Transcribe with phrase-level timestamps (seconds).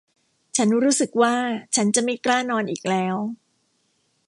[0.57, 1.35] ฉันรู้สึกว่า
[1.75, 3.15] ฉันจะไม่กล้านอนอีกแล้ว!